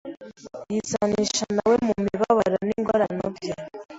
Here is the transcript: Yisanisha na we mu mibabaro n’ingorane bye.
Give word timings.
Yisanisha 0.73 1.45
na 1.55 1.63
we 1.69 1.75
mu 1.87 1.93
mibabaro 2.05 2.57
n’ingorane 2.67 3.25
bye. 3.35 3.53